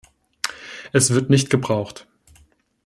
[0.93, 2.07] Es wird nicht gebraucht.